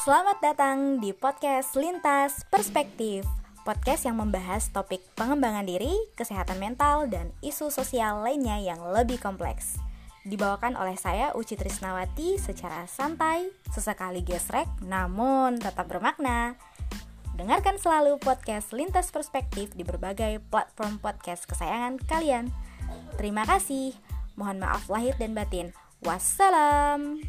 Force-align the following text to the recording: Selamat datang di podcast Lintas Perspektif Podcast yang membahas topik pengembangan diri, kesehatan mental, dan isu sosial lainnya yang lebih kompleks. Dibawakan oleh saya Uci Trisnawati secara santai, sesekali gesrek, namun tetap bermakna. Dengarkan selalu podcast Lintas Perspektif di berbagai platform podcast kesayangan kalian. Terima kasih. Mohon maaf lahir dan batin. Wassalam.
Selamat 0.00 0.40
datang 0.40 0.96
di 0.96 1.12
podcast 1.12 1.76
Lintas 1.76 2.48
Perspektif 2.48 3.20
Podcast 3.68 4.08
yang 4.08 4.16
membahas 4.16 4.72
topik 4.72 5.04
pengembangan 5.12 5.68
diri, 5.68 5.92
kesehatan 6.16 6.56
mental, 6.56 7.04
dan 7.04 7.36
isu 7.44 7.68
sosial 7.68 8.24
lainnya 8.24 8.56
yang 8.64 8.80
lebih 8.96 9.20
kompleks. 9.20 9.76
Dibawakan 10.24 10.80
oleh 10.80 10.96
saya 10.96 11.36
Uci 11.36 11.52
Trisnawati 11.52 12.40
secara 12.40 12.88
santai, 12.88 13.52
sesekali 13.68 14.24
gesrek, 14.24 14.72
namun 14.88 15.60
tetap 15.60 15.84
bermakna. 15.84 16.56
Dengarkan 17.36 17.76
selalu 17.76 18.16
podcast 18.24 18.72
Lintas 18.72 19.12
Perspektif 19.12 19.76
di 19.76 19.84
berbagai 19.84 20.40
platform 20.48 20.96
podcast 20.96 21.44
kesayangan 21.44 22.00
kalian. 22.08 22.48
Terima 23.20 23.44
kasih. 23.44 23.92
Mohon 24.32 24.64
maaf 24.64 24.88
lahir 24.88 25.12
dan 25.20 25.36
batin. 25.36 25.76
Wassalam. 26.00 27.20